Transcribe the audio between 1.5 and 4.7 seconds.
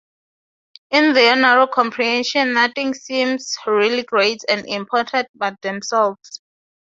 comprehension, nothing seems really great and